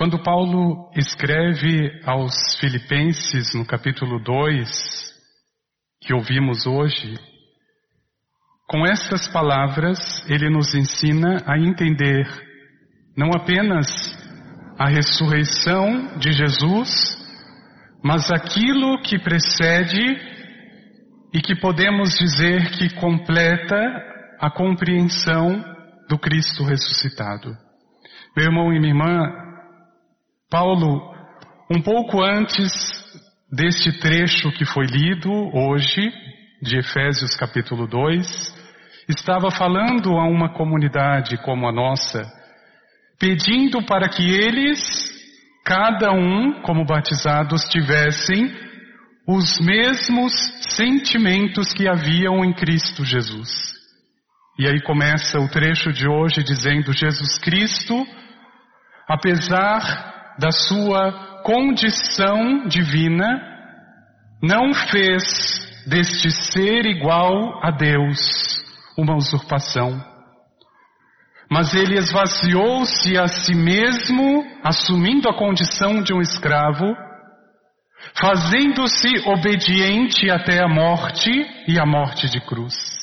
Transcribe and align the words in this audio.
Quando 0.00 0.22
Paulo 0.22 0.90
escreve 0.96 2.00
aos 2.06 2.32
Filipenses 2.58 3.52
no 3.54 3.66
capítulo 3.66 4.18
2, 4.18 4.70
que 6.00 6.14
ouvimos 6.14 6.66
hoje, 6.66 7.18
com 8.66 8.86
estas 8.86 9.28
palavras 9.28 9.98
ele 10.26 10.48
nos 10.48 10.74
ensina 10.74 11.44
a 11.46 11.58
entender 11.58 12.26
não 13.14 13.28
apenas 13.34 13.88
a 14.78 14.88
ressurreição 14.88 16.16
de 16.16 16.32
Jesus, 16.32 16.88
mas 18.02 18.30
aquilo 18.30 19.02
que 19.02 19.18
precede 19.18 20.16
e 21.34 21.42
que 21.42 21.54
podemos 21.60 22.16
dizer 22.16 22.70
que 22.70 22.94
completa 22.94 23.76
a 24.40 24.50
compreensão 24.50 25.62
do 26.08 26.18
Cristo 26.18 26.64
ressuscitado. 26.64 27.54
Meu 28.34 28.46
irmão 28.46 28.72
e 28.72 28.80
minha 28.80 28.94
irmã, 28.94 29.49
Paulo, 30.50 31.14
um 31.70 31.80
pouco 31.80 32.20
antes 32.20 32.72
deste 33.52 33.96
trecho 34.00 34.50
que 34.50 34.64
foi 34.64 34.84
lido 34.84 35.30
hoje, 35.30 36.12
de 36.60 36.76
Efésios 36.76 37.36
capítulo 37.36 37.86
2, 37.86 38.26
estava 39.08 39.52
falando 39.52 40.18
a 40.18 40.24
uma 40.24 40.52
comunidade 40.52 41.40
como 41.44 41.68
a 41.68 41.72
nossa, 41.72 42.28
pedindo 43.16 43.80
para 43.84 44.08
que 44.08 44.28
eles, 44.28 44.80
cada 45.64 46.10
um 46.10 46.62
como 46.62 46.84
batizados, 46.84 47.62
tivessem 47.66 48.52
os 49.28 49.60
mesmos 49.60 50.32
sentimentos 50.62 51.72
que 51.72 51.86
haviam 51.86 52.44
em 52.44 52.52
Cristo 52.52 53.04
Jesus. 53.04 53.48
E 54.58 54.66
aí 54.66 54.82
começa 54.82 55.38
o 55.38 55.48
trecho 55.48 55.92
de 55.92 56.08
hoje 56.08 56.42
dizendo: 56.42 56.92
Jesus 56.92 57.38
Cristo, 57.38 58.04
apesar 59.08 60.10
da 60.40 60.50
sua 60.50 61.42
condição 61.44 62.66
divina, 62.66 63.40
não 64.42 64.72
fez 64.72 65.22
deste 65.86 66.30
ser 66.30 66.86
igual 66.86 67.60
a 67.62 67.70
Deus 67.70 68.18
uma 68.96 69.14
usurpação. 69.16 70.02
Mas 71.50 71.74
ele 71.74 71.98
esvaziou-se 71.98 73.18
a 73.18 73.26
si 73.26 73.54
mesmo, 73.54 74.44
assumindo 74.64 75.28
a 75.28 75.36
condição 75.36 76.02
de 76.02 76.14
um 76.14 76.20
escravo, 76.20 76.86
fazendo-se 78.18 79.28
obediente 79.28 80.30
até 80.30 80.62
a 80.62 80.68
morte 80.68 81.30
e 81.68 81.78
a 81.78 81.84
morte 81.84 82.30
de 82.30 82.40
cruz. 82.40 82.99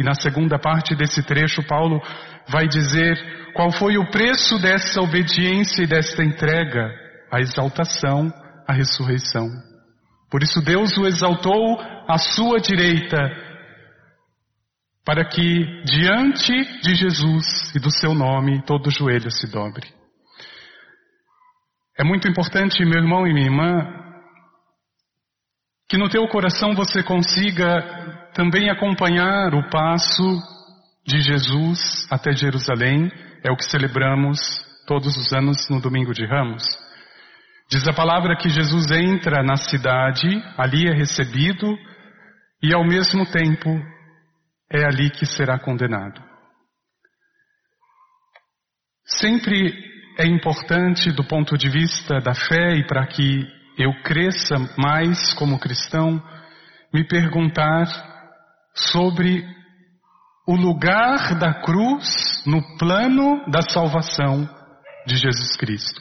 E 0.00 0.02
na 0.02 0.14
segunda 0.14 0.58
parte 0.58 0.96
desse 0.96 1.22
trecho, 1.22 1.62
Paulo 1.62 2.00
vai 2.48 2.66
dizer 2.66 3.52
qual 3.52 3.70
foi 3.70 3.98
o 3.98 4.10
preço 4.10 4.58
dessa 4.58 4.98
obediência 5.02 5.82
e 5.82 5.86
desta 5.86 6.24
entrega: 6.24 6.90
a 7.30 7.38
exaltação, 7.38 8.32
a 8.66 8.72
ressurreição. 8.72 9.46
Por 10.30 10.42
isso 10.42 10.64
Deus 10.64 10.96
o 10.96 11.06
exaltou 11.06 11.78
à 12.08 12.16
sua 12.16 12.58
direita, 12.60 13.18
para 15.04 15.22
que 15.22 15.82
diante 15.84 16.80
de 16.80 16.94
Jesus 16.94 17.74
e 17.74 17.78
do 17.78 17.90
seu 17.90 18.14
nome 18.14 18.64
todo 18.64 18.90
joelho 18.90 19.30
se 19.30 19.52
dobre. 19.52 19.86
É 21.98 22.02
muito 22.02 22.26
importante, 22.26 22.82
meu 22.86 23.02
irmão 23.02 23.26
e 23.26 23.34
minha 23.34 23.48
irmã, 23.48 23.86
que 25.90 25.98
no 25.98 26.08
teu 26.08 26.26
coração 26.28 26.74
você 26.74 27.02
consiga 27.02 28.19
também 28.34 28.70
acompanhar 28.70 29.54
o 29.54 29.68
passo 29.70 30.42
de 31.06 31.20
Jesus 31.20 32.06
até 32.10 32.32
Jerusalém, 32.32 33.10
é 33.44 33.50
o 33.50 33.56
que 33.56 33.64
celebramos 33.64 34.38
todos 34.86 35.16
os 35.16 35.32
anos 35.32 35.68
no 35.68 35.80
domingo 35.80 36.12
de 36.12 36.26
Ramos. 36.26 36.64
Diz 37.70 37.86
a 37.86 37.92
palavra 37.92 38.36
que 38.36 38.48
Jesus 38.48 38.90
entra 38.90 39.42
na 39.42 39.56
cidade, 39.56 40.28
ali 40.58 40.88
é 40.88 40.92
recebido 40.92 41.78
e 42.62 42.74
ao 42.74 42.84
mesmo 42.84 43.24
tempo 43.30 43.70
é 44.72 44.84
ali 44.84 45.10
que 45.10 45.24
será 45.24 45.58
condenado. 45.58 46.20
Sempre 49.04 49.72
é 50.18 50.26
importante 50.26 51.12
do 51.12 51.24
ponto 51.24 51.56
de 51.56 51.68
vista 51.68 52.20
da 52.20 52.34
fé 52.34 52.76
e 52.76 52.86
para 52.86 53.06
que 53.06 53.46
eu 53.78 53.92
cresça 54.02 54.56
mais 54.76 55.32
como 55.34 55.58
cristão, 55.58 56.22
me 56.92 57.04
perguntar 57.04 58.09
sobre 58.88 59.44
o 60.46 60.56
lugar 60.56 61.38
da 61.38 61.54
cruz 61.62 62.42
no 62.46 62.76
plano 62.78 63.48
da 63.50 63.62
salvação 63.62 64.48
de 65.06 65.16
Jesus 65.16 65.56
Cristo. 65.56 66.00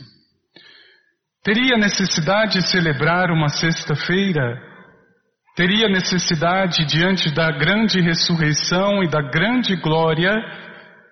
Teria 1.43 1.77
necessidade 1.77 2.59
de 2.59 2.67
celebrar 2.67 3.31
uma 3.31 3.49
sexta-feira? 3.49 4.59
Teria 5.55 5.87
necessidade, 5.87 6.85
diante 6.85 7.33
da 7.33 7.51
grande 7.51 8.01
ressurreição 8.01 9.03
e 9.03 9.09
da 9.09 9.21
grande 9.21 9.75
glória 9.75 10.33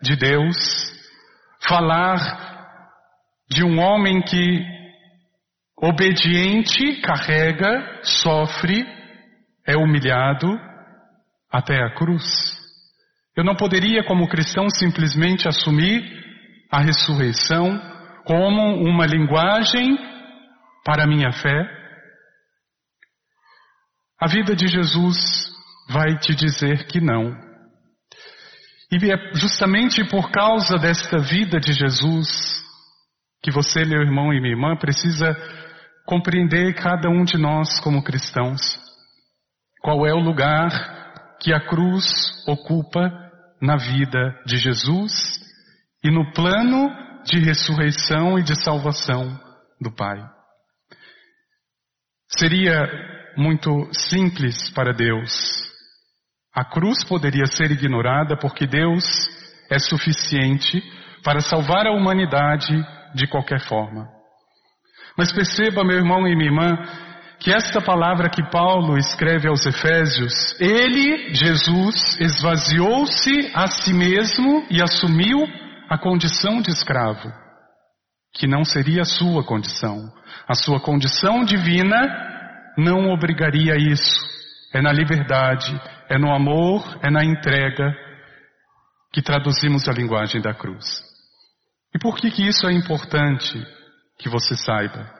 de 0.01 0.15
Deus, 0.15 0.55
falar 1.67 2.17
de 3.49 3.63
um 3.63 3.79
homem 3.79 4.21
que, 4.21 4.65
obediente, 5.81 7.01
carrega, 7.01 7.99
sofre, 8.03 8.85
é 9.65 9.75
humilhado 9.75 10.47
até 11.51 11.83
a 11.83 11.93
cruz. 11.93 12.23
Eu 13.35 13.43
não 13.43 13.55
poderia, 13.55 14.03
como 14.03 14.27
cristão, 14.27 14.69
simplesmente 14.69 15.47
assumir 15.47 16.03
a 16.71 16.81
ressurreição 16.81 17.79
como 18.25 18.83
uma 18.83 19.05
linguagem 19.05 19.97
para 20.83 21.03
a 21.03 21.07
minha 21.07 21.31
fé. 21.31 21.65
A 24.19 24.27
vida 24.27 24.55
de 24.55 24.67
Jesus 24.67 25.51
vai 25.89 26.17
te 26.17 26.33
dizer 26.33 26.87
que 26.87 26.99
não. 26.99 27.31
E 28.91 29.11
é 29.11 29.35
justamente 29.35 30.03
por 30.09 30.31
causa 30.31 30.77
desta 30.77 31.19
vida 31.19 31.59
de 31.59 31.73
Jesus 31.73 32.57
que 33.43 33.51
você, 33.51 33.85
meu 33.85 34.01
irmão 34.01 34.33
e 34.33 34.41
minha 34.41 34.53
irmã, 34.53 34.75
precisa 34.75 35.35
compreender 36.05 36.73
cada 36.73 37.09
um 37.09 37.23
de 37.23 37.37
nós 37.37 37.79
como 37.79 38.03
cristãos. 38.03 38.59
Qual 39.81 40.05
é 40.05 40.13
o 40.13 40.19
lugar 40.19 40.96
que 41.41 41.53
a 41.53 41.59
cruz 41.59 42.05
ocupa 42.47 43.11
na 43.61 43.75
vida 43.77 44.39
de 44.45 44.57
Jesus 44.57 45.11
e 46.03 46.11
no 46.11 46.31
plano 46.31 46.89
de 47.23 47.39
ressurreição 47.39 48.37
e 48.39 48.43
de 48.43 48.55
salvação 48.63 49.39
do 49.81 49.91
Pai. 49.91 50.17
Seria 52.29 52.87
muito 53.37 53.69
simples 53.93 54.69
para 54.71 54.93
Deus. 54.93 55.31
A 56.53 56.65
cruz 56.65 57.03
poderia 57.05 57.45
ser 57.45 57.71
ignorada 57.71 58.37
porque 58.37 58.65
Deus 58.65 59.03
é 59.69 59.79
suficiente 59.79 60.81
para 61.23 61.39
salvar 61.39 61.85
a 61.85 61.91
humanidade 61.91 62.73
de 63.13 63.27
qualquer 63.27 63.59
forma. 63.67 64.07
Mas 65.17 65.31
perceba, 65.31 65.83
meu 65.83 65.97
irmão 65.97 66.27
e 66.27 66.35
minha 66.35 66.49
irmã, 66.49 66.77
que 67.39 67.51
esta 67.51 67.79
palavra 67.81 68.29
que 68.29 68.43
Paulo 68.49 68.97
escreve 68.97 69.47
aos 69.47 69.65
Efésios, 69.65 70.59
ele, 70.59 71.33
Jesus, 71.33 72.19
esvaziou-se 72.19 73.51
a 73.53 73.67
si 73.67 73.93
mesmo 73.93 74.65
e 74.69 74.81
assumiu 74.81 75.37
a 75.89 75.97
condição 75.97 76.61
de 76.61 76.71
escravo, 76.71 77.31
que 78.33 78.47
não 78.47 78.63
seria 78.63 79.01
a 79.01 79.05
sua 79.05 79.43
condição. 79.43 80.11
A 80.47 80.55
sua 80.55 80.79
condição 80.79 81.43
divina 81.43 82.07
não 82.77 83.09
obrigaria 83.11 83.73
a 83.73 83.77
isso. 83.77 84.19
É 84.73 84.81
na 84.81 84.91
liberdade, 84.91 85.79
é 86.09 86.17
no 86.17 86.33
amor, 86.33 86.99
é 87.01 87.09
na 87.09 87.23
entrega 87.23 87.95
que 89.13 89.21
traduzimos 89.21 89.87
a 89.87 89.93
linguagem 89.93 90.41
da 90.41 90.53
cruz. 90.53 90.85
E 91.95 91.99
por 91.99 92.17
que, 92.17 92.29
que 92.29 92.47
isso 92.47 92.67
é 92.67 92.73
importante 92.73 93.63
que 94.19 94.29
você 94.29 94.55
saiba? 94.55 95.16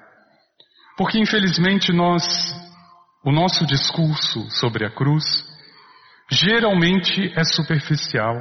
Porque 0.98 1.20
infelizmente 1.20 1.94
nós, 1.94 2.24
o 3.24 3.32
nosso 3.32 3.66
discurso 3.68 4.50
sobre 4.50 4.84
a 4.84 4.90
cruz, 4.90 5.24
geralmente 6.32 7.32
é 7.38 7.44
superficial. 7.44 8.36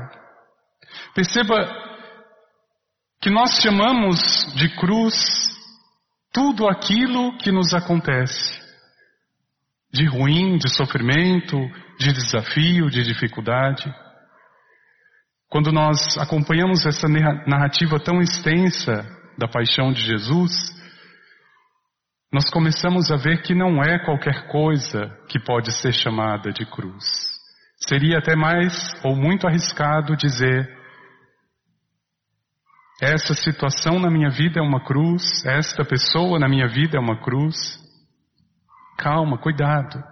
Perceba 1.14 1.70
que 3.20 3.30
nós 3.30 3.60
chamamos 3.60 4.54
de 4.54 4.68
cruz 4.76 5.14
tudo 6.32 6.68
aquilo 6.68 7.36
que 7.38 7.52
nos 7.52 7.74
acontece, 7.74 8.60
de 9.92 10.06
ruim, 10.06 10.56
de 10.56 10.68
sofrimento, 10.74 11.56
de 11.98 12.12
desafio, 12.12 12.88
de 12.88 13.02
dificuldade. 13.02 13.84
Quando 15.48 15.72
nós 15.72 16.16
acompanhamos 16.18 16.86
essa 16.86 17.06
narrativa 17.46 17.98
tão 18.00 18.20
extensa 18.20 19.04
da 19.38 19.46
paixão 19.46 19.92
de 19.92 20.02
Jesus, 20.02 20.52
nós 22.32 22.50
começamos 22.50 23.10
a 23.10 23.16
ver 23.16 23.42
que 23.42 23.54
não 23.54 23.82
é 23.82 23.98
qualquer 24.04 24.48
coisa 24.48 25.08
que 25.28 25.38
pode 25.38 25.72
ser 25.80 25.92
chamada 25.92 26.52
de 26.52 26.66
cruz. 26.66 27.04
Seria 27.78 28.18
até 28.18 28.34
mais 28.34 28.92
ou 29.04 29.14
muito 29.14 29.46
arriscado 29.46 30.16
dizer 30.16 30.76
Essa 33.00 33.34
situação 33.34 33.98
na 33.98 34.10
minha 34.10 34.30
vida 34.30 34.58
é 34.58 34.62
uma 34.62 34.82
cruz, 34.82 35.22
esta 35.44 35.84
pessoa 35.84 36.38
na 36.38 36.48
minha 36.48 36.66
vida 36.66 36.96
é 36.96 37.00
uma 37.00 37.20
cruz. 37.20 37.78
Calma, 38.96 39.36
cuidado. 39.36 40.02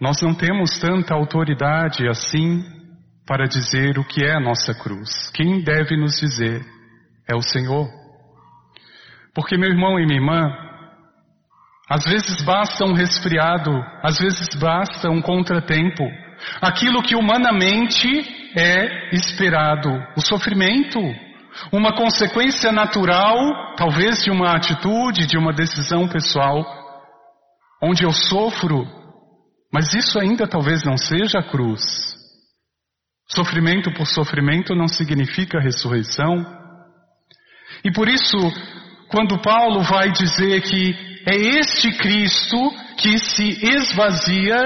Nós 0.00 0.22
não 0.22 0.34
temos 0.34 0.78
tanta 0.78 1.14
autoridade 1.14 2.08
assim 2.08 2.62
para 3.26 3.46
dizer 3.46 3.98
o 3.98 4.04
que 4.04 4.24
é 4.24 4.34
a 4.34 4.40
nossa 4.40 4.74
cruz. 4.74 5.30
Quem 5.34 5.62
deve 5.62 5.96
nos 5.96 6.18
dizer 6.18 6.64
é 7.28 7.36
o 7.36 7.42
Senhor. 7.42 8.03
Porque, 9.34 9.56
meu 9.56 9.70
irmão 9.70 9.98
e 9.98 10.06
minha 10.06 10.20
irmã, 10.20 10.64
às 11.88 12.04
vezes 12.04 12.42
basta 12.42 12.84
um 12.84 12.94
resfriado, 12.94 13.70
às 14.02 14.18
vezes 14.18 14.54
basta 14.54 15.10
um 15.10 15.20
contratempo. 15.20 16.04
Aquilo 16.60 17.02
que 17.02 17.14
humanamente 17.14 18.08
é 18.56 19.14
esperado, 19.14 19.90
o 20.16 20.20
sofrimento, 20.20 20.98
uma 21.72 21.94
consequência 21.94 22.72
natural, 22.72 23.74
talvez 23.76 24.22
de 24.22 24.30
uma 24.30 24.56
atitude, 24.56 25.26
de 25.26 25.36
uma 25.36 25.52
decisão 25.52 26.08
pessoal, 26.08 26.64
onde 27.82 28.04
eu 28.04 28.12
sofro, 28.12 28.86
mas 29.72 29.92
isso 29.92 30.18
ainda 30.18 30.46
talvez 30.46 30.84
não 30.84 30.96
seja 30.96 31.40
a 31.40 31.50
cruz. 31.50 31.82
Sofrimento 33.28 33.92
por 33.92 34.06
sofrimento 34.06 34.74
não 34.74 34.86
significa 34.86 35.60
ressurreição. 35.60 36.44
E 37.84 37.90
por 37.90 38.08
isso, 38.08 38.36
quando 39.14 39.40
Paulo 39.40 39.80
vai 39.82 40.10
dizer 40.10 40.60
que 40.62 40.92
é 41.24 41.36
este 41.36 41.96
Cristo 41.98 42.56
que 42.98 43.16
se 43.20 43.64
esvazia, 43.64 44.58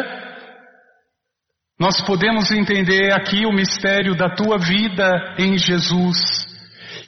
nós 1.79 2.01
podemos 2.01 2.51
entender 2.51 3.13
aqui 3.13 3.45
o 3.45 3.53
mistério 3.53 4.17
da 4.17 4.35
tua 4.35 4.57
vida 4.57 5.35
em 5.39 5.59
Jesus 5.59 6.17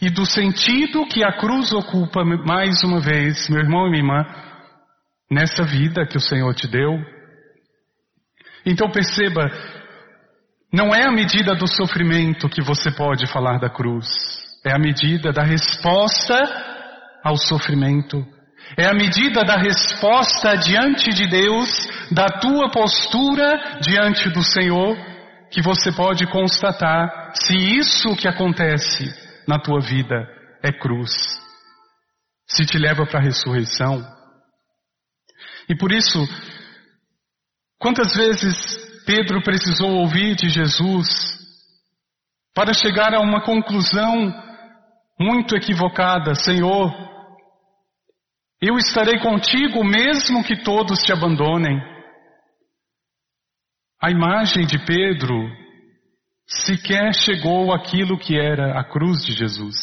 e 0.02 0.10
do 0.10 0.26
sentido 0.26 1.06
que 1.06 1.24
a 1.24 1.32
cruz 1.32 1.72
ocupa 1.72 2.22
mais 2.22 2.84
uma 2.84 3.00
vez, 3.00 3.48
meu 3.48 3.60
irmão 3.60 3.86
e 3.86 3.90
minha 3.90 4.02
irmã, 4.02 4.26
nessa 5.30 5.64
vida 5.64 6.06
que 6.06 6.18
o 6.18 6.20
Senhor 6.20 6.54
te 6.54 6.68
deu. 6.68 6.92
Então 8.66 8.90
perceba, 8.90 9.50
não 10.70 10.94
é 10.94 11.06
a 11.06 11.10
medida 11.10 11.54
do 11.54 11.66
sofrimento 11.66 12.50
que 12.50 12.60
você 12.60 12.90
pode 12.90 13.26
falar 13.28 13.58
da 13.58 13.70
cruz, 13.70 14.06
é 14.62 14.72
a 14.72 14.78
medida 14.78 15.32
da 15.32 15.42
resposta 15.42 16.69
ao 17.22 17.36
sofrimento. 17.36 18.24
É 18.76 18.86
a 18.86 18.94
medida 18.94 19.44
da 19.44 19.56
resposta 19.56 20.56
diante 20.56 21.10
de 21.10 21.28
Deus, 21.28 21.88
da 22.10 22.26
tua 22.40 22.70
postura 22.70 23.80
diante 23.80 24.30
do 24.30 24.44
Senhor, 24.44 24.96
que 25.50 25.60
você 25.60 25.90
pode 25.90 26.26
constatar 26.26 27.32
se 27.34 27.54
isso 27.54 28.14
que 28.16 28.28
acontece 28.28 29.04
na 29.46 29.58
tua 29.58 29.80
vida 29.80 30.26
é 30.62 30.72
cruz, 30.72 31.10
se 32.48 32.64
te 32.64 32.78
leva 32.78 33.04
para 33.06 33.18
a 33.18 33.22
ressurreição. 33.22 34.06
E 35.68 35.76
por 35.76 35.92
isso, 35.92 36.18
quantas 37.78 38.14
vezes 38.14 38.76
Pedro 39.04 39.42
precisou 39.42 39.90
ouvir 39.90 40.36
de 40.36 40.48
Jesus 40.48 41.38
para 42.54 42.72
chegar 42.72 43.14
a 43.14 43.20
uma 43.20 43.42
conclusão 43.42 44.32
muito 45.20 45.54
equivocada: 45.54 46.34
Senhor, 46.34 46.90
eu 48.60 48.76
estarei 48.78 49.18
contigo 49.20 49.84
mesmo 49.84 50.42
que 50.42 50.62
todos 50.62 51.00
te 51.00 51.12
abandonem. 51.12 51.78
A 54.02 54.10
imagem 54.10 54.64
de 54.66 54.78
Pedro 54.86 55.36
sequer 56.46 57.14
chegou 57.14 57.72
àquilo 57.72 58.18
que 58.18 58.38
era 58.38 58.80
a 58.80 58.84
cruz 58.84 59.24
de 59.24 59.32
Jesus. 59.32 59.76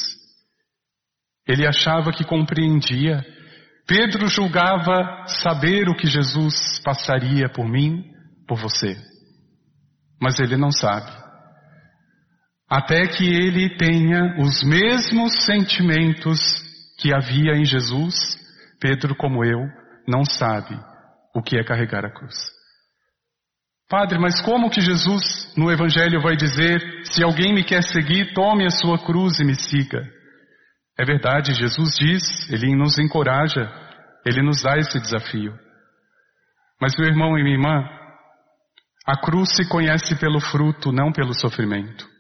Ele 1.47 1.65
achava 1.67 2.11
que 2.11 2.25
compreendia. 2.25 3.23
Pedro 3.87 4.27
julgava 4.27 5.25
saber 5.27 5.87
o 5.87 5.95
que 5.95 6.07
Jesus 6.07 6.79
passaria 6.83 7.47
por 7.47 7.69
mim, 7.69 8.03
por 8.47 8.57
você. 8.57 8.97
Mas 10.19 10.39
ele 10.39 10.57
não 10.57 10.71
sabe. 10.71 11.26
Até 12.69 13.07
que 13.07 13.23
ele 13.23 13.77
tenha 13.77 14.35
os 14.39 14.61
mesmos 14.63 15.45
sentimentos 15.45 16.39
que 16.99 17.13
havia 17.13 17.53
em 17.53 17.63
Jesus, 17.63 18.13
Pedro, 18.79 19.15
como 19.15 19.43
eu, 19.45 19.59
não 20.07 20.25
sabe 20.25 20.77
o 21.33 21.41
que 21.41 21.57
é 21.57 21.63
carregar 21.63 22.05
a 22.05 22.11
cruz. 22.11 22.35
Padre, 23.89 24.19
mas 24.19 24.41
como 24.41 24.69
que 24.69 24.81
Jesus 24.81 25.53
no 25.55 25.71
Evangelho 25.71 26.21
vai 26.21 26.35
dizer: 26.35 26.81
se 27.05 27.23
alguém 27.23 27.53
me 27.53 27.63
quer 27.63 27.83
seguir, 27.83 28.33
tome 28.33 28.65
a 28.65 28.69
sua 28.69 28.97
cruz 28.99 29.39
e 29.39 29.45
me 29.45 29.55
siga? 29.55 30.03
É 30.99 31.05
verdade, 31.05 31.53
Jesus 31.53 31.95
diz, 31.95 32.49
ele 32.49 32.75
nos 32.75 32.97
encoraja, 32.97 33.71
ele 34.25 34.41
nos 34.41 34.63
dá 34.63 34.77
esse 34.77 34.99
desafio. 34.99 35.53
Mas, 36.81 36.93
meu 36.97 37.07
irmão 37.07 37.37
e 37.37 37.43
minha 37.43 37.55
irmã, 37.55 37.87
a 39.05 39.15
cruz 39.15 39.55
se 39.55 39.69
conhece 39.69 40.19
pelo 40.19 40.41
fruto, 40.41 40.91
não 40.91 41.13
pelo 41.13 41.33
sofrimento. 41.33 42.16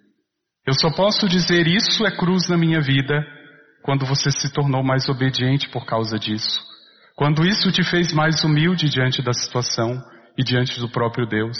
Eu 0.67 0.73
só 0.73 0.91
posso 0.91 1.29
dizer 1.29 1.65
isso 1.65 2.05
é 2.05 2.11
cruz 2.11 2.49
na 2.49 2.57
minha 2.57 2.81
vida 2.81 3.25
quando 3.81 4.05
você 4.05 4.29
se 4.29 4.51
tornou 4.51 4.83
mais 4.83 5.07
obediente 5.07 5.69
por 5.69 5.85
causa 5.85 6.19
disso. 6.19 6.59
Quando 7.15 7.47
isso 7.47 7.71
te 7.71 7.83
fez 7.89 8.11
mais 8.11 8.43
humilde 8.43 8.89
diante 8.89 9.21
da 9.21 9.31
situação 9.31 9.97
e 10.37 10.43
diante 10.43 10.77
do 10.81 10.89
próprio 10.89 11.25
Deus. 11.25 11.57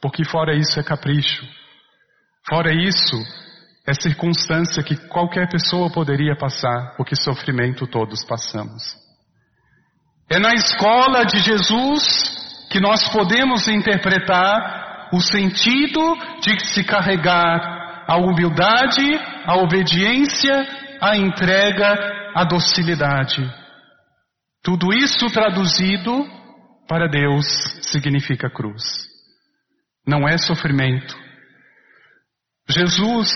Porque 0.00 0.24
fora 0.24 0.54
isso 0.54 0.78
é 0.78 0.84
capricho. 0.84 1.44
Fora 2.48 2.72
isso 2.72 3.16
é 3.84 3.92
circunstância 3.92 4.80
que 4.80 4.96
qualquer 5.08 5.48
pessoa 5.50 5.90
poderia 5.90 6.36
passar, 6.36 6.94
porque 6.96 7.16
sofrimento 7.16 7.84
todos 7.88 8.24
passamos. 8.24 8.94
É 10.30 10.38
na 10.38 10.54
escola 10.54 11.24
de 11.24 11.40
Jesus 11.40 12.68
que 12.70 12.78
nós 12.78 13.08
podemos 13.08 13.66
interpretar 13.66 15.08
o 15.12 15.20
sentido 15.20 16.00
de 16.40 16.64
se 16.64 16.84
carregar 16.84 17.85
a 18.06 18.16
humildade, 18.16 19.02
a 19.44 19.56
obediência 19.56 20.66
a 21.00 21.16
entrega, 21.16 21.94
a 22.34 22.44
docilidade. 22.44 23.42
Tudo 24.62 24.92
isso 24.92 25.26
traduzido 25.32 26.26
para 26.88 27.08
Deus 27.08 27.46
significa 27.82 28.50
cruz. 28.50 28.82
Não 30.06 30.28
é 30.28 30.38
sofrimento. 30.38 31.16
Jesus 32.68 33.30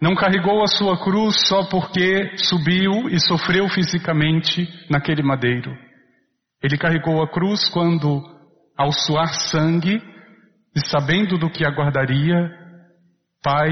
não 0.00 0.14
carregou 0.14 0.62
a 0.62 0.66
sua 0.66 1.02
cruz 1.02 1.46
só 1.46 1.64
porque 1.68 2.36
subiu 2.36 3.08
e 3.08 3.18
sofreu 3.20 3.68
fisicamente 3.68 4.68
naquele 4.90 5.22
madeiro. 5.22 5.74
Ele 6.62 6.76
carregou 6.76 7.22
a 7.22 7.30
cruz 7.30 7.68
quando, 7.68 8.22
ao 8.76 8.92
suar 8.92 9.32
sangue 9.34 10.02
e 10.74 10.80
sabendo 10.88 11.38
do 11.38 11.50
que 11.50 11.64
aguardaria, 11.64 12.50
Pai, 13.44 13.70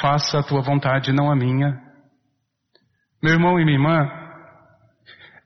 faça 0.00 0.38
a 0.38 0.42
tua 0.44 0.62
vontade, 0.62 1.12
não 1.12 1.32
a 1.32 1.34
minha. 1.34 1.80
Meu 3.20 3.32
irmão 3.32 3.58
e 3.58 3.64
minha 3.64 3.76
irmã, 3.76 4.08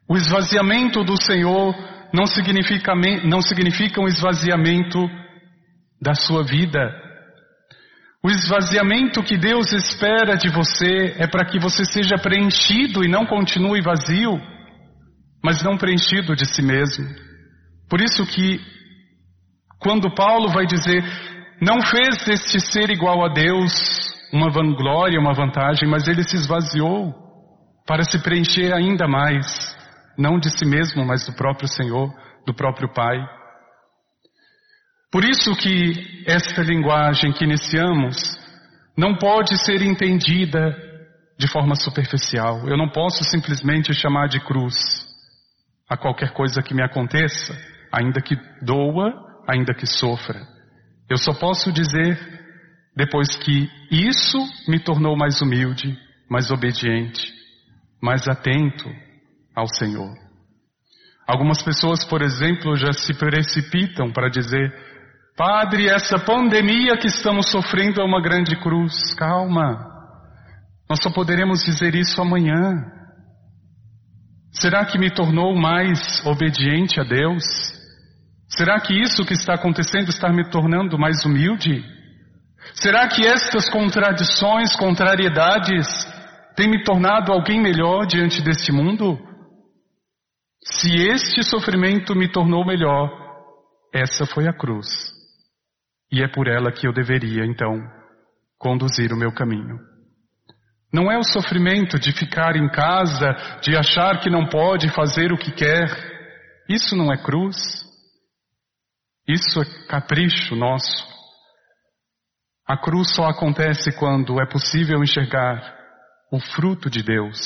o 0.06 0.16
esvaziamento 0.18 1.02
do 1.02 1.16
Senhor 1.16 1.74
não 2.12 2.26
significa, 2.26 2.92
não 3.24 3.40
significa 3.40 4.02
um 4.02 4.06
esvaziamento 4.06 4.98
da 5.98 6.14
sua 6.14 6.44
vida. 6.44 6.92
O 8.22 8.28
esvaziamento 8.28 9.22
que 9.22 9.38
Deus 9.38 9.72
espera 9.72 10.36
de 10.36 10.50
você 10.50 11.14
é 11.16 11.26
para 11.26 11.46
que 11.46 11.58
você 11.58 11.86
seja 11.86 12.16
preenchido 12.20 13.02
e 13.02 13.08
não 13.08 13.24
continue 13.24 13.80
vazio, 13.80 14.38
mas 15.42 15.62
não 15.62 15.78
preenchido 15.78 16.36
de 16.36 16.44
si 16.44 16.60
mesmo. 16.60 17.06
Por 17.88 18.00
isso 18.00 18.26
que, 18.26 18.60
quando 19.78 20.14
Paulo 20.14 20.48
vai 20.50 20.66
dizer, 20.66 21.02
não 21.60 21.80
fez 21.80 22.24
deste 22.24 22.60
ser 22.60 22.90
igual 22.90 23.24
a 23.24 23.28
Deus 23.28 23.72
uma 24.32 24.50
vanglória, 24.50 25.18
uma 25.18 25.32
vantagem, 25.32 25.88
mas 25.88 26.06
ele 26.06 26.22
se 26.22 26.36
esvaziou 26.36 27.14
para 27.86 28.02
se 28.02 28.18
preencher 28.22 28.74
ainda 28.74 29.06
mais, 29.06 29.76
não 30.18 30.38
de 30.38 30.50
si 30.50 30.66
mesmo, 30.66 31.04
mas 31.06 31.24
do 31.24 31.32
próprio 31.34 31.68
Senhor, 31.68 32.12
do 32.46 32.54
próprio 32.54 32.92
Pai. 32.92 33.16
Por 35.10 35.24
isso 35.24 35.54
que 35.56 36.24
esta 36.26 36.62
linguagem 36.62 37.32
que 37.32 37.44
iniciamos 37.44 38.16
não 38.98 39.16
pode 39.16 39.56
ser 39.64 39.80
entendida 39.82 40.76
de 41.38 41.48
forma 41.48 41.74
superficial. 41.74 42.68
Eu 42.68 42.76
não 42.76 42.88
posso 42.88 43.22
simplesmente 43.24 43.94
chamar 43.94 44.28
de 44.28 44.40
cruz 44.40 44.74
a 45.88 45.96
qualquer 45.96 46.32
coisa 46.32 46.62
que 46.62 46.74
me 46.74 46.82
aconteça, 46.82 47.54
ainda 47.92 48.20
que 48.20 48.36
doa, 48.62 49.12
ainda 49.48 49.72
que 49.72 49.86
sofra. 49.86 50.55
Eu 51.08 51.16
só 51.16 51.32
posso 51.32 51.72
dizer 51.72 52.18
depois 52.96 53.36
que 53.36 53.68
isso 53.90 54.38
me 54.66 54.80
tornou 54.80 55.16
mais 55.16 55.40
humilde, 55.40 55.96
mais 56.28 56.50
obediente, 56.50 57.32
mais 58.02 58.26
atento 58.26 58.88
ao 59.54 59.68
Senhor. 59.68 60.12
Algumas 61.26 61.62
pessoas, 61.62 62.04
por 62.04 62.22
exemplo, 62.22 62.76
já 62.76 62.92
se 62.92 63.12
precipitam 63.14 64.12
para 64.12 64.28
dizer: 64.28 64.72
Padre, 65.36 65.88
essa 65.88 66.18
pandemia 66.18 66.96
que 66.96 67.08
estamos 67.08 67.50
sofrendo 67.50 68.00
é 68.00 68.04
uma 68.04 68.22
grande 68.22 68.56
cruz. 68.56 69.14
Calma. 69.14 69.94
Nós 70.88 71.00
só 71.02 71.10
poderemos 71.10 71.62
dizer 71.62 71.94
isso 71.94 72.20
amanhã. 72.22 72.72
Será 74.52 74.86
que 74.86 74.98
me 74.98 75.10
tornou 75.10 75.54
mais 75.54 76.24
obediente 76.24 76.98
a 76.98 77.04
Deus? 77.04 77.75
Será 78.56 78.80
que 78.80 78.94
isso 78.94 79.24
que 79.24 79.34
está 79.34 79.54
acontecendo 79.54 80.08
está 80.08 80.30
me 80.30 80.48
tornando 80.48 80.98
mais 80.98 81.24
humilde? 81.24 81.84
Será 82.74 83.06
que 83.06 83.26
estas 83.26 83.68
contradições, 83.68 84.74
contrariedades, 84.76 85.86
têm 86.56 86.68
me 86.68 86.82
tornado 86.82 87.32
alguém 87.32 87.60
melhor 87.60 88.06
diante 88.06 88.42
deste 88.42 88.72
mundo? 88.72 89.18
Se 90.64 90.90
este 90.90 91.42
sofrimento 91.42 92.14
me 92.14 92.32
tornou 92.32 92.64
melhor, 92.64 93.10
essa 93.94 94.24
foi 94.24 94.48
a 94.48 94.52
cruz. 94.52 94.86
E 96.10 96.22
é 96.22 96.28
por 96.28 96.48
ela 96.48 96.72
que 96.72 96.88
eu 96.88 96.92
deveria, 96.92 97.44
então, 97.44 97.78
conduzir 98.58 99.12
o 99.12 99.18
meu 99.18 99.32
caminho. 99.32 99.78
Não 100.92 101.10
é 101.12 101.18
o 101.18 101.22
sofrimento 101.22 101.98
de 101.98 102.10
ficar 102.12 102.56
em 102.56 102.68
casa, 102.70 103.34
de 103.60 103.76
achar 103.76 104.18
que 104.20 104.30
não 104.30 104.46
pode 104.46 104.88
fazer 104.94 105.30
o 105.30 105.36
que 105.36 105.52
quer. 105.52 105.86
Isso 106.68 106.96
não 106.96 107.12
é 107.12 107.22
cruz. 107.22 107.56
Isso 109.28 109.60
é 109.60 109.86
capricho 109.88 110.54
nosso. 110.54 111.04
A 112.66 112.76
cruz 112.76 113.14
só 113.14 113.26
acontece 113.26 113.96
quando 113.98 114.40
é 114.40 114.46
possível 114.46 115.02
enxergar 115.02 115.76
o 116.32 116.40
fruto 116.40 116.90
de 116.90 117.02
Deus 117.02 117.38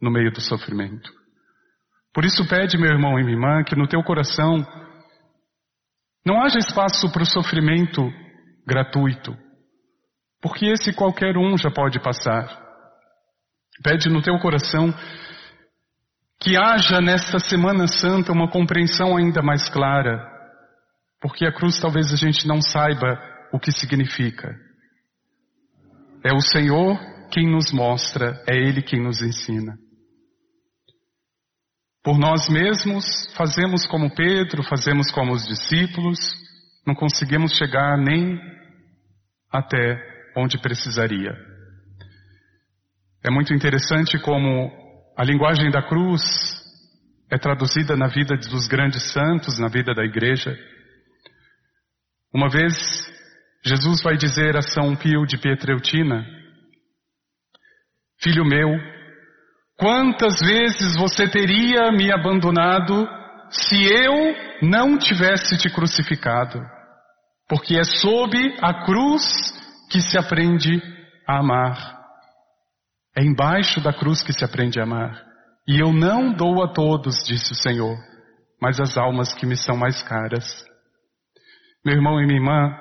no 0.00 0.10
meio 0.10 0.32
do 0.32 0.40
sofrimento. 0.40 1.10
Por 2.12 2.24
isso 2.24 2.46
pede, 2.48 2.76
meu 2.76 2.90
irmão 2.90 3.18
e 3.18 3.22
minha 3.22 3.34
irmã, 3.34 3.64
que 3.64 3.76
no 3.76 3.88
teu 3.88 4.02
coração 4.02 4.66
não 6.26 6.42
haja 6.42 6.58
espaço 6.58 7.10
para 7.10 7.22
o 7.22 7.26
sofrimento 7.26 8.02
gratuito, 8.66 9.36
porque 10.40 10.66
esse 10.66 10.92
qualquer 10.92 11.36
um 11.36 11.56
já 11.56 11.70
pode 11.70 12.00
passar. 12.00 12.60
Pede 13.82 14.08
no 14.08 14.22
teu 14.22 14.38
coração 14.38 14.92
que 16.40 16.56
haja 16.56 17.00
nesta 17.00 17.38
Semana 17.38 17.86
Santa 17.86 18.32
uma 18.32 18.50
compreensão 18.50 19.16
ainda 19.16 19.42
mais 19.42 19.68
clara, 19.68 20.31
porque 21.22 21.46
a 21.46 21.52
cruz 21.52 21.80
talvez 21.80 22.12
a 22.12 22.16
gente 22.16 22.46
não 22.48 22.60
saiba 22.60 23.16
o 23.52 23.58
que 23.60 23.70
significa. 23.70 24.54
É 26.24 26.34
o 26.34 26.40
Senhor 26.40 26.98
quem 27.30 27.48
nos 27.48 27.72
mostra, 27.72 28.42
é 28.46 28.56
Ele 28.56 28.82
quem 28.82 29.00
nos 29.00 29.22
ensina. 29.22 29.78
Por 32.02 32.18
nós 32.18 32.48
mesmos, 32.48 33.04
fazemos 33.36 33.86
como 33.86 34.12
Pedro, 34.12 34.64
fazemos 34.64 35.12
como 35.12 35.32
os 35.32 35.46
discípulos, 35.46 36.18
não 36.84 36.94
conseguimos 36.96 37.52
chegar 37.52 37.96
nem 37.96 38.38
até 39.50 40.02
onde 40.36 40.60
precisaria. 40.60 41.32
É 43.24 43.30
muito 43.30 43.54
interessante 43.54 44.18
como 44.18 44.72
a 45.16 45.22
linguagem 45.24 45.70
da 45.70 45.80
cruz 45.86 46.20
é 47.30 47.38
traduzida 47.38 47.96
na 47.96 48.08
vida 48.08 48.36
dos 48.36 48.66
grandes 48.66 49.12
santos, 49.12 49.60
na 49.60 49.68
vida 49.68 49.94
da 49.94 50.04
igreja. 50.04 50.58
Uma 52.34 52.48
vez, 52.48 52.74
Jesus 53.64 54.02
vai 54.02 54.16
dizer 54.16 54.56
a 54.56 54.62
São 54.62 54.96
Pio 54.96 55.26
de 55.26 55.38
Pietreutina, 55.38 56.24
Filho 58.22 58.44
meu, 58.44 58.68
quantas 59.76 60.38
vezes 60.38 60.96
você 60.96 61.28
teria 61.28 61.90
me 61.90 62.12
abandonado 62.12 63.08
se 63.50 63.82
eu 63.82 64.12
não 64.62 64.96
tivesse 64.96 65.58
te 65.58 65.68
crucificado? 65.68 66.62
Porque 67.48 67.76
é 67.76 67.82
sob 67.82 68.38
a 68.62 68.84
cruz 68.84 69.24
que 69.90 70.00
se 70.00 70.16
aprende 70.16 70.80
a 71.26 71.40
amar. 71.40 71.98
É 73.18 73.24
embaixo 73.24 73.80
da 73.80 73.92
cruz 73.92 74.22
que 74.22 74.32
se 74.32 74.44
aprende 74.44 74.78
a 74.78 74.84
amar. 74.84 75.20
E 75.66 75.82
eu 75.82 75.92
não 75.92 76.32
dou 76.32 76.62
a 76.62 76.72
todos, 76.72 77.24
disse 77.26 77.52
o 77.52 77.56
Senhor, 77.56 77.96
mas 78.60 78.78
as 78.78 78.96
almas 78.96 79.34
que 79.34 79.46
me 79.46 79.56
são 79.56 79.76
mais 79.76 80.00
caras. 80.02 80.64
Meu 81.84 81.96
irmão 81.96 82.20
e 82.20 82.26
minha 82.26 82.38
irmã, 82.38 82.78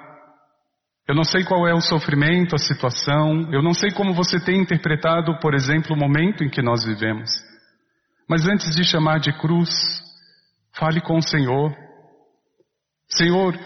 eu 1.07 1.15
não 1.15 1.23
sei 1.23 1.43
qual 1.43 1.67
é 1.67 1.73
o 1.73 1.81
sofrimento, 1.81 2.55
a 2.55 2.59
situação, 2.59 3.51
eu 3.51 3.61
não 3.61 3.73
sei 3.73 3.91
como 3.91 4.13
você 4.13 4.39
tem 4.39 4.61
interpretado, 4.61 5.39
por 5.39 5.55
exemplo, 5.55 5.95
o 5.95 5.99
momento 5.99 6.43
em 6.43 6.49
que 6.49 6.61
nós 6.61 6.85
vivemos. 6.85 7.31
Mas 8.29 8.47
antes 8.47 8.75
de 8.75 8.83
chamar 8.83 9.19
de 9.19 9.33
cruz, 9.39 9.69
fale 10.73 11.01
com 11.01 11.17
o 11.17 11.21
Senhor. 11.21 11.75
Senhor, 13.09 13.57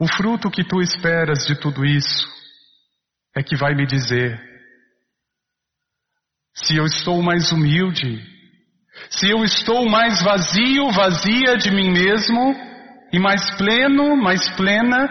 o 0.00 0.06
fruto 0.08 0.50
que 0.50 0.64
tu 0.64 0.80
esperas 0.80 1.46
de 1.46 1.54
tudo 1.60 1.84
isso, 1.84 2.26
é 3.36 3.42
que 3.42 3.56
vai 3.56 3.74
me 3.74 3.86
dizer 3.86 4.40
se 6.54 6.76
eu 6.76 6.86
estou 6.86 7.22
mais 7.22 7.52
humilde, 7.52 8.20
se 9.10 9.30
eu 9.30 9.44
estou 9.44 9.88
mais 9.88 10.22
vazio, 10.22 10.90
vazia 10.90 11.56
de 11.56 11.70
mim 11.70 11.90
mesmo 11.90 12.67
e 13.12 13.18
mais 13.18 13.56
pleno, 13.56 14.16
mais 14.16 14.48
plena 14.56 15.08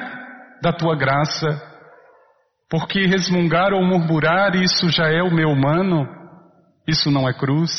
da 0.61 0.71
tua 0.71 0.95
graça. 0.95 1.47
Porque 2.69 3.05
resmungar 3.05 3.73
ou 3.73 3.83
murmurar, 3.83 4.55
isso 4.55 4.89
já 4.89 5.07
é 5.07 5.21
o 5.21 5.33
meu 5.33 5.49
humano, 5.49 6.05
isso 6.87 7.09
não 7.09 7.27
é 7.27 7.33
cruz. 7.33 7.71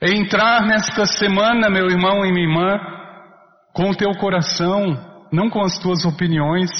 É 0.00 0.10
entrar 0.10 0.62
nesta 0.66 1.06
semana, 1.06 1.70
meu 1.70 1.86
irmão 1.86 2.24
e 2.24 2.32
minha 2.32 2.46
irmã, 2.46 2.78
com 3.72 3.90
o 3.90 3.96
teu 3.96 4.10
coração, 4.18 5.28
não 5.32 5.48
com 5.48 5.62
as 5.62 5.78
tuas 5.78 6.04
opiniões, 6.04 6.70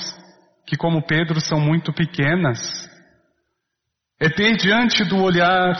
que, 0.66 0.76
como 0.76 1.06
Pedro, 1.06 1.40
são 1.40 1.60
muito 1.60 1.92
pequenas. 1.92 2.58
É 4.20 4.28
ter 4.28 4.56
diante 4.56 5.04
do 5.04 5.22
olhar 5.22 5.74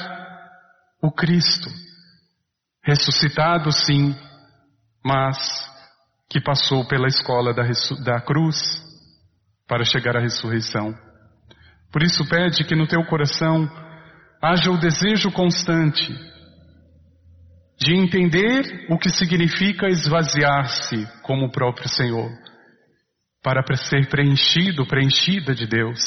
o 1.02 1.10
Cristo, 1.10 1.68
ressuscitado 2.84 3.72
sim, 3.72 4.14
mas 5.04 5.36
que 6.28 6.40
passou 6.40 6.86
pela 6.86 7.06
escola 7.06 7.54
da, 7.54 7.62
da 8.04 8.20
cruz 8.20 8.56
para 9.66 9.84
chegar 9.84 10.16
à 10.16 10.20
ressurreição. 10.20 10.94
Por 11.92 12.02
isso 12.02 12.28
pede 12.28 12.64
que 12.64 12.74
no 12.74 12.86
teu 12.86 13.04
coração 13.04 13.68
haja 14.42 14.70
o 14.70 14.78
desejo 14.78 15.30
constante 15.32 16.12
de 17.78 17.94
entender 17.94 18.86
o 18.90 18.98
que 18.98 19.10
significa 19.10 19.88
esvaziar-se 19.88 21.06
como 21.22 21.46
o 21.46 21.52
próprio 21.52 21.88
Senhor 21.88 22.30
para 23.42 23.62
ser 23.76 24.08
preenchido, 24.08 24.86
preenchida 24.86 25.54
de 25.54 25.66
Deus. 25.66 26.00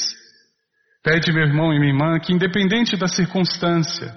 Pede, 1.02 1.32
meu 1.32 1.44
irmão 1.44 1.72
e 1.72 1.80
minha 1.80 1.94
irmã, 1.94 2.20
que 2.20 2.34
independente 2.34 2.98
da 2.98 3.08
circunstância, 3.08 4.14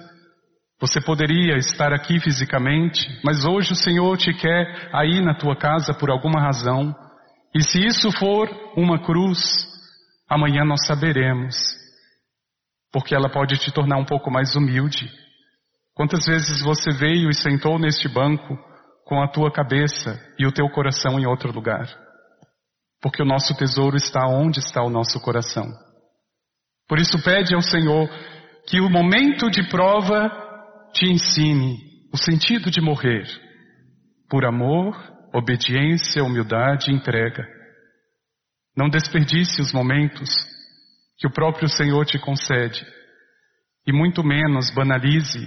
você 0.83 0.99
poderia 0.99 1.55
estar 1.55 1.93
aqui 1.93 2.19
fisicamente, 2.19 3.07
mas 3.23 3.45
hoje 3.45 3.71
o 3.71 3.75
Senhor 3.75 4.17
te 4.17 4.33
quer 4.33 4.89
aí 4.91 5.21
na 5.21 5.33
tua 5.33 5.55
casa 5.55 5.93
por 5.93 6.09
alguma 6.09 6.41
razão. 6.41 6.93
E 7.55 7.63
se 7.63 7.79
isso 7.85 8.11
for 8.11 8.49
uma 8.75 8.99
cruz, 8.99 9.39
amanhã 10.29 10.65
nós 10.65 10.85
saberemos, 10.85 11.55
porque 12.91 13.15
ela 13.15 13.29
pode 13.29 13.57
te 13.59 13.71
tornar 13.71 13.97
um 13.97 14.05
pouco 14.05 14.29
mais 14.29 14.55
humilde. 14.55 15.09
Quantas 15.93 16.25
vezes 16.25 16.61
você 16.61 16.91
veio 16.91 17.29
e 17.29 17.33
sentou 17.33 17.79
neste 17.79 18.09
banco 18.09 18.57
com 19.05 19.21
a 19.21 19.27
tua 19.29 19.49
cabeça 19.49 20.19
e 20.37 20.45
o 20.45 20.51
teu 20.51 20.67
coração 20.69 21.17
em 21.17 21.25
outro 21.25 21.53
lugar? 21.53 21.87
porque 23.03 23.21
o 23.21 23.25
nosso 23.25 23.53
tesouro 23.57 23.97
está 23.97 24.25
onde 24.25 24.59
está 24.59 24.81
o 24.81 24.89
nosso 24.89 25.19
coração. 25.19 25.67
Por 26.87 26.97
isso 26.99 27.21
pede 27.21 27.53
ao 27.53 27.61
Senhor 27.61 28.09
que 28.65 28.79
o 28.79 28.89
momento 28.89 29.51
de 29.51 29.67
prova 29.67 30.31
te 30.93 31.09
ensine 31.09 31.79
o 32.13 32.17
sentido 32.17 32.69
de 32.69 32.79
morrer, 32.79 33.25
por 34.29 34.45
amor, 34.45 34.95
obediência, 35.33 36.23
humildade 36.23 36.91
e 36.91 36.93
entrega. 36.93 37.43
Não 38.77 38.87
desperdice 38.87 39.59
os 39.59 39.73
momentos 39.73 40.29
que 41.17 41.27
o 41.27 41.31
próprio 41.31 41.67
Senhor 41.67 42.05
te 42.05 42.19
concede 42.19 42.85
e 43.87 43.91
muito 43.91 44.23
menos 44.23 44.69
banalize 44.71 45.39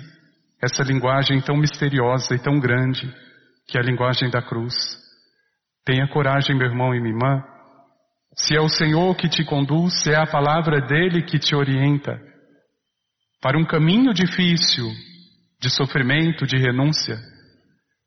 essa 0.60 0.82
linguagem 0.82 1.40
tão 1.40 1.56
misteriosa 1.56 2.34
e 2.34 2.38
tão 2.38 2.58
grande 2.58 3.08
que 3.68 3.78
é 3.78 3.80
a 3.80 3.84
linguagem 3.84 4.28
da 4.28 4.42
cruz. 4.42 4.74
Tenha 5.84 6.08
coragem, 6.08 6.56
meu 6.56 6.66
irmão 6.66 6.94
e 6.94 7.00
minha 7.00 7.14
irmã. 7.14 7.44
Se 8.34 8.56
é 8.56 8.60
o 8.60 8.68
Senhor 8.68 9.16
que 9.16 9.28
te 9.28 9.44
conduz, 9.44 10.02
se 10.02 10.10
é 10.10 10.16
a 10.16 10.26
palavra 10.26 10.80
dele 10.80 11.22
que 11.22 11.38
te 11.38 11.54
orienta 11.54 12.20
para 13.40 13.56
um 13.56 13.64
caminho 13.64 14.12
difícil 14.12 14.86
de 15.66 15.74
sofrimento, 15.74 16.46
de 16.46 16.56
renúncia, 16.56 17.16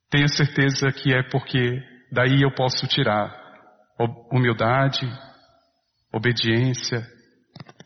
tenha 0.09 0.29
certeza 0.29 0.93
que 0.93 1.13
é 1.13 1.21
porque 1.29 1.83
daí 2.09 2.41
eu 2.41 2.55
posso 2.55 2.87
tirar 2.87 3.37
humildade, 4.31 5.05
obediência, 6.13 7.05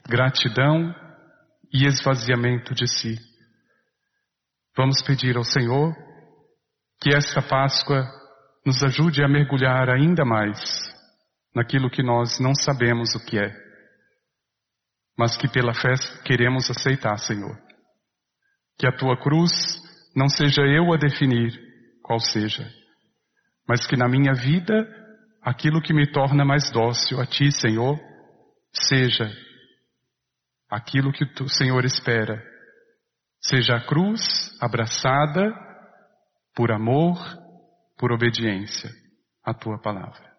gratidão 0.07 0.93
e 1.73 1.87
esvaziamento 1.87 2.75
de 2.75 2.87
si. 2.87 3.17
Vamos 4.77 5.01
pedir 5.01 5.35
ao 5.37 5.43
Senhor 5.43 5.95
que 7.01 7.09
esta 7.09 7.41
Páscoa 7.41 8.05
nos 8.63 8.83
ajude 8.83 9.23
a 9.23 9.27
mergulhar 9.27 9.89
ainda 9.89 10.23
mais 10.23 10.59
naquilo 11.55 11.89
que 11.89 12.03
nós 12.03 12.39
não 12.39 12.53
sabemos 12.53 13.15
o 13.15 13.25
que 13.25 13.39
é. 13.39 13.51
mas 15.17 15.35
que 15.35 15.47
pela 15.47 15.73
fé 15.73 15.93
queremos 16.23 16.69
aceitar, 16.69 17.17
Senhor. 17.17 17.72
Que 18.77 18.87
a 18.87 18.91
tua 18.91 19.17
cruz 19.17 19.51
não 20.15 20.27
seja 20.27 20.61
eu 20.61 20.93
a 20.93 20.97
definir 20.97 21.51
qual 22.01 22.19
seja, 22.19 22.69
mas 23.67 23.87
que 23.87 23.95
na 23.95 24.07
minha 24.07 24.33
vida 24.33 24.87
aquilo 25.41 25.81
que 25.81 25.93
me 25.93 26.11
torna 26.11 26.45
mais 26.45 26.71
dócil 26.71 27.19
a 27.19 27.25
ti, 27.25 27.51
Senhor, 27.51 27.99
seja 28.71 29.31
aquilo 30.69 31.11
que 31.11 31.25
o 31.41 31.49
Senhor 31.49 31.85
espera, 31.85 32.41
seja 33.41 33.75
a 33.75 33.85
cruz 33.85 34.21
abraçada 34.61 35.53
por 36.55 36.71
amor, 36.71 37.17
por 37.97 38.11
obediência 38.11 38.89
à 39.43 39.53
tua 39.53 39.79
palavra. 39.81 40.32